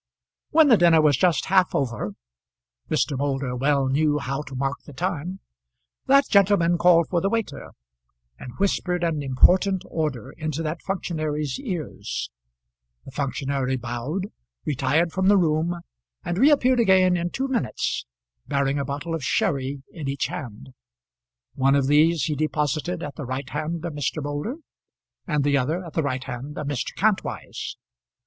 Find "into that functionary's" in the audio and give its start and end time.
10.31-11.59